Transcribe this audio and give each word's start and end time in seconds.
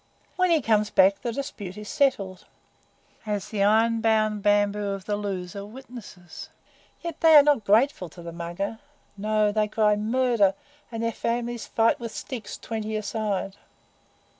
When 0.35 0.49
he 0.49 0.63
comes 0.63 0.89
back 0.89 1.21
the 1.21 1.31
dispute 1.31 1.77
is 1.77 1.87
settled, 1.87 2.45
as 3.27 3.49
the 3.49 3.61
iron 3.61 4.01
bound 4.01 4.41
bamboo 4.41 4.87
of 4.87 5.05
the 5.05 5.15
loser 5.15 5.63
witnesses. 5.63 6.49
Yet 7.01 7.21
they 7.21 7.35
are 7.35 7.43
not 7.43 7.65
grateful 7.65 8.09
to 8.09 8.23
the 8.23 8.31
Mugger. 8.31 8.79
No, 9.15 9.51
they 9.51 9.67
cry 9.67 9.95
'Murder!' 9.95 10.55
and 10.91 11.03
their 11.03 11.11
families 11.11 11.67
fight 11.67 11.99
with 11.99 12.15
sticks, 12.15 12.57
twenty 12.57 12.95
a 12.95 13.03
side. 13.03 13.57